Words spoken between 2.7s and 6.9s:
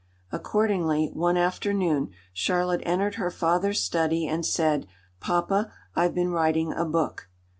entered her father's study and said, "Papa, I've been writing a